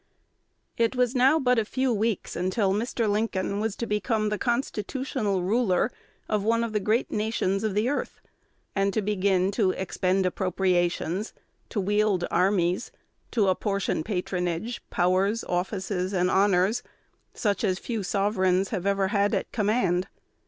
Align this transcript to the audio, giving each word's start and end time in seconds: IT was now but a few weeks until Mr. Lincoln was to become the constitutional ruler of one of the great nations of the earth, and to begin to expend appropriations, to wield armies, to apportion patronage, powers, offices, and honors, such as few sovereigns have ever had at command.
IT 0.77 0.95
was 0.95 1.13
now 1.13 1.37
but 1.37 1.59
a 1.59 1.63
few 1.63 1.93
weeks 1.93 2.35
until 2.35 2.73
Mr. 2.73 3.07
Lincoln 3.07 3.59
was 3.59 3.75
to 3.75 3.85
become 3.85 4.29
the 4.29 4.39
constitutional 4.39 5.43
ruler 5.43 5.91
of 6.27 6.43
one 6.43 6.63
of 6.63 6.73
the 6.73 6.79
great 6.79 7.11
nations 7.11 7.63
of 7.63 7.75
the 7.75 7.87
earth, 7.87 8.19
and 8.75 8.91
to 8.95 9.01
begin 9.03 9.51
to 9.51 9.69
expend 9.69 10.25
appropriations, 10.25 11.35
to 11.69 11.79
wield 11.79 12.25
armies, 12.31 12.91
to 13.29 13.47
apportion 13.47 14.03
patronage, 14.03 14.81
powers, 14.89 15.43
offices, 15.43 16.13
and 16.13 16.31
honors, 16.31 16.81
such 17.35 17.63
as 17.63 17.77
few 17.77 18.01
sovereigns 18.01 18.69
have 18.69 18.87
ever 18.87 19.09
had 19.09 19.35
at 19.35 19.51
command. 19.51 20.07